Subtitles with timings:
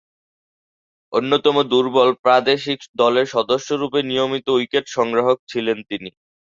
[1.13, 6.09] অন্যতম দুর্বল প্রাদেশিক দলের সদস্যরূপে নিয়মিত উইকেট সংগ্রাহক ছিলেন তিনি।